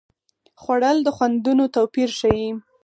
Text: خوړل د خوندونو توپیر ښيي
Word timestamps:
خوړل 0.61 0.97
د 1.03 1.07
خوندونو 1.15 1.65
توپیر 1.75 2.09
ښيي 2.19 2.49